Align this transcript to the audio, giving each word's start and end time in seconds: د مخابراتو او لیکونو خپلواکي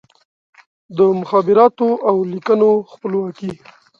د 0.97 0.99
مخابراتو 1.19 1.87
او 2.09 2.15
لیکونو 2.31 2.69
خپلواکي 2.91 3.51